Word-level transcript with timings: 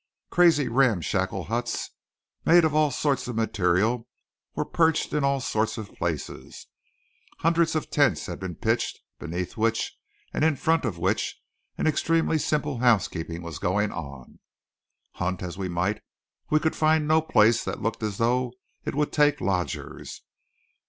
Crazy, 0.31 0.67
ramshackle 0.67 1.43
huts 1.43 1.91
made 2.43 2.65
of 2.65 2.73
all 2.73 2.89
sorts 2.89 3.27
of 3.27 3.35
material 3.35 4.07
were 4.55 4.65
perched 4.65 5.13
in 5.13 5.23
all 5.23 5.39
sorts 5.39 5.77
of 5.77 5.93
places. 5.93 6.65
Hundreds 7.41 7.75
of 7.75 7.91
tents 7.91 8.25
had 8.25 8.39
been 8.39 8.55
pitched, 8.55 8.97
beneath 9.19 9.57
which 9.57 9.95
and 10.33 10.43
in 10.43 10.55
front 10.55 10.85
of 10.85 10.97
which 10.97 11.39
an 11.77 11.85
extremely 11.85 12.39
simple 12.39 12.79
housekeeping 12.79 13.43
was 13.43 13.59
going 13.59 13.91
on. 13.91 14.39
Hunt 15.21 15.43
as 15.43 15.55
we 15.55 15.69
might 15.69 16.01
we 16.49 16.59
could 16.59 16.75
find 16.75 17.07
no 17.07 17.21
place 17.21 17.63
that 17.63 17.83
looked 17.83 18.01
as 18.01 18.17
though 18.17 18.53
it 18.83 18.95
would 18.95 19.11
take 19.11 19.39
lodgers. 19.39 20.23